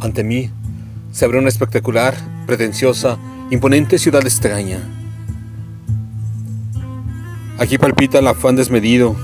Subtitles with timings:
[0.00, 0.50] Ante mí
[1.10, 2.14] se abre una espectacular,
[2.46, 3.18] pretenciosa,
[3.50, 4.78] imponente ciudad extraña.
[7.58, 9.16] Aquí palpita el afán desmedido.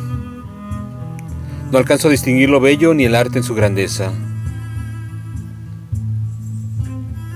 [1.70, 4.12] No alcanzo a distinguir lo bello ni el arte en su grandeza.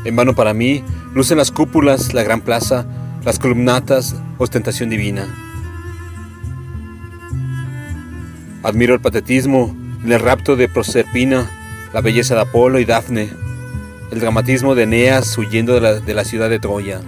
[0.04, 0.82] En vano para mí
[1.14, 2.86] lucen las cúpulas, la gran plaza,
[3.24, 5.26] las columnatas, ostentación divina.
[8.62, 9.74] Admiro el patetismo
[10.04, 11.50] el rapto de Proserpina,
[11.92, 13.30] la belleza de Apolo y Dafne,
[14.10, 17.00] el dramatismo de Eneas huyendo de la, de la ciudad de Troya.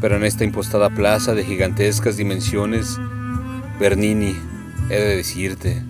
[0.00, 2.98] Pero en esta impostada plaza de gigantescas dimensiones,
[3.80, 4.36] Bernini,
[4.90, 5.82] he de decirte,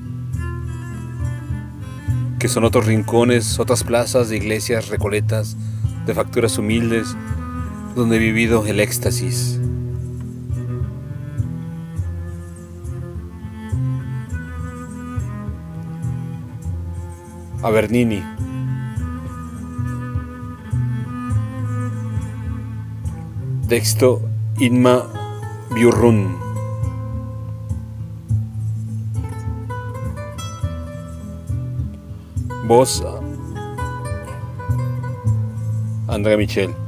[2.38, 5.56] que son otros rincones, otras plazas de iglesias recoletas,
[6.06, 7.16] de facturas humildes,
[7.94, 9.57] donde he vivido el éxtasis.
[17.60, 18.22] A Bernini.
[23.68, 24.22] Texto
[24.60, 25.04] Inma
[25.74, 26.38] Biurrun.
[32.68, 33.02] Voz
[36.06, 36.87] Andrea Michel.